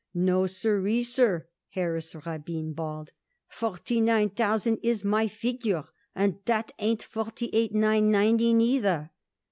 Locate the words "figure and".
5.27-6.39